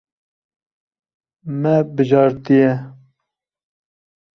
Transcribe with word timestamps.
Me 1.59 1.73
bijartiye. 1.95 2.69